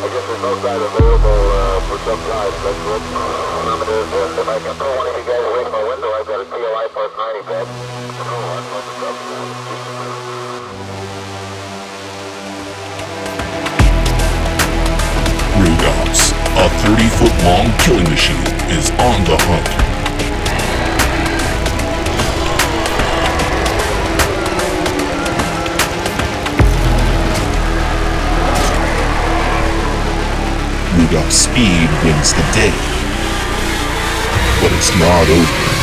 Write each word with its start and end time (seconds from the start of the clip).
no 0.00 0.56
side 0.62 0.80
available 0.80 1.40
uh, 1.52 1.80
for 1.84 1.98
some 2.08 2.20
time. 2.24 2.52
That's 2.64 2.80
what 2.88 3.02
if 4.40 4.48
I 4.48 4.58
can 4.58 4.74
pull 4.80 4.96
one 4.96 5.06
of 5.06 5.12
you 5.12 5.24
guys 5.28 5.44
away 5.44 5.62
from 5.64 5.72
my 5.72 5.84
window, 5.84 6.08
I've 6.16 6.26
got 6.26 6.40
a 6.40 6.44
plus 6.88 7.12
90 7.16 7.44
bed. 7.46 7.66
Oh, 7.68 8.56
I'm 8.56 8.64
on 8.72 8.82
the 8.88 8.94
top. 8.96 9.16
Rugops, 15.60 16.32
a 16.56 16.68
30 16.80 17.08
foot 17.20 17.34
long 17.44 17.68
killing 17.78 18.08
machine, 18.08 18.40
is 18.72 18.90
on 18.92 19.24
the 19.24 19.36
hunt. 19.36 19.89
Rugops' 31.10 31.32
speed 31.32 31.90
wins 32.04 32.32
the 32.32 32.42
day. 32.52 32.70
But 34.60 34.70
it's 34.72 34.94
not 34.96 35.28
over. 35.28 35.79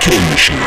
Killing 0.00 0.30
machine. 0.30 0.60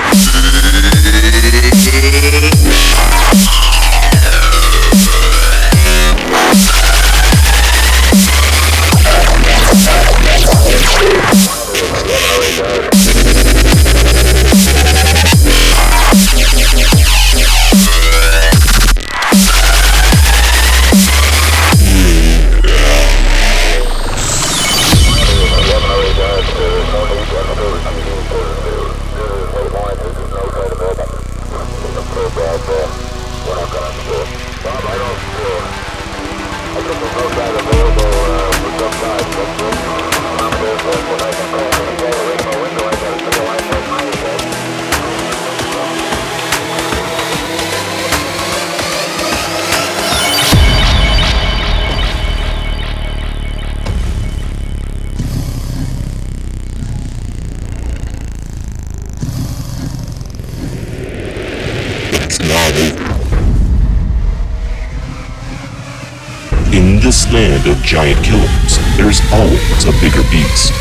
This 67.03 67.30
land 67.34 67.68
of 67.68 67.78
giant 67.84 68.24
killers, 68.24 68.80
there's 68.96 69.19
always 69.34 69.84
a 69.84 69.91
bigger 70.00 70.24
beast. 70.31 70.72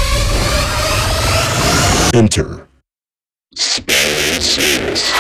Enter 2.15 2.69
Spellsaurus. 3.57 5.13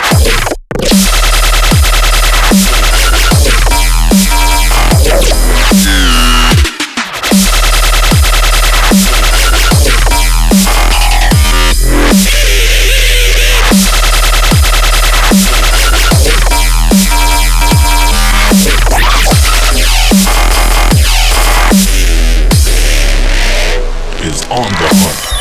Is 24.32 24.42
on 24.44 24.62
the 24.62 24.88
hunt. 24.90 25.31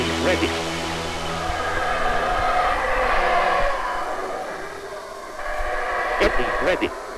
Me 0.00 0.06
ready. 0.24 0.46
Get 6.20 6.38
ready. 6.64 7.09